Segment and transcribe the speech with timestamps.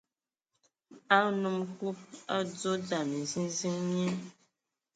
[1.15, 2.07] A nnom Kub a
[2.37, 4.07] adzo dzam minziziŋ mie,